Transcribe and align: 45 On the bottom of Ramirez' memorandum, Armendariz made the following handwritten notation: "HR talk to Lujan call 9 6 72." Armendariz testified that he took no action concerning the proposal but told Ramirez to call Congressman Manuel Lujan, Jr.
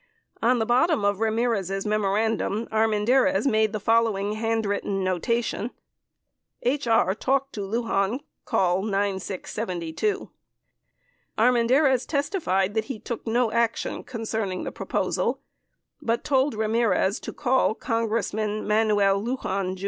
45 0.39 0.49
On 0.51 0.57
the 0.57 0.65
bottom 0.65 1.05
of 1.05 1.19
Ramirez' 1.19 1.85
memorandum, 1.85 2.65
Armendariz 2.71 3.45
made 3.45 3.71
the 3.71 3.79
following 3.79 4.31
handwritten 4.31 5.03
notation: 5.03 5.69
"HR 6.65 7.11
talk 7.13 7.51
to 7.51 7.61
Lujan 7.61 8.21
call 8.43 8.81
9 8.81 9.19
6 9.19 9.53
72." 9.53 10.31
Armendariz 11.37 12.07
testified 12.07 12.73
that 12.73 12.85
he 12.85 12.97
took 12.97 13.27
no 13.27 13.51
action 13.51 14.03
concerning 14.03 14.63
the 14.63 14.71
proposal 14.71 15.39
but 16.01 16.23
told 16.23 16.55
Ramirez 16.55 17.19
to 17.19 17.31
call 17.31 17.75
Congressman 17.75 18.67
Manuel 18.67 19.21
Lujan, 19.21 19.75
Jr. 19.75 19.79